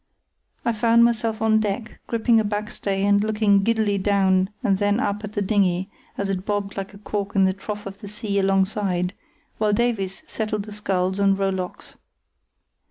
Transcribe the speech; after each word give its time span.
I 0.65 0.71
found 0.71 1.05
myself 1.05 1.43
on 1.43 1.59
deck, 1.59 1.99
gripping 2.07 2.39
a 2.39 2.43
backstay 2.43 3.03
and 3.05 3.23
looking 3.23 3.61
giddily 3.61 3.99
down 3.99 4.49
and 4.63 4.79
then 4.79 4.99
up 4.99 5.23
at 5.23 5.33
the 5.33 5.43
dinghy, 5.43 5.91
as 6.17 6.27
it 6.27 6.43
bobbed 6.43 6.75
like 6.75 6.95
a 6.95 6.97
cork 6.97 7.35
in 7.35 7.45
the 7.45 7.53
trough 7.53 7.85
of 7.85 7.99
the 7.99 8.07
sea 8.07 8.39
alongside, 8.39 9.13
while 9.59 9.73
Davies 9.73 10.23
settled 10.25 10.63
the 10.63 10.71
sculls 10.71 11.19
and 11.19 11.37
rowlocks. 11.37 11.97